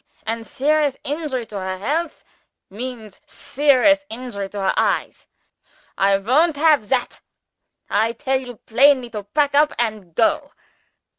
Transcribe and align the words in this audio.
And 0.25 0.47
serious 0.47 0.97
injury 1.03 1.45
to 1.45 1.59
her 1.59 1.77
health 1.77 2.25
means 2.71 3.21
serious 3.27 4.07
injury 4.09 4.49
to 4.49 4.57
her 4.59 4.73
eyes. 4.75 5.27
I 5.95 6.17
won't 6.17 6.57
have 6.57 6.89
that 6.89 7.19
I 7.87 8.13
tell 8.13 8.41
you 8.41 8.55
plainly 8.55 9.11
to 9.11 9.23
pack 9.25 9.53
up 9.53 9.73
and 9.77 10.15
go. 10.15 10.53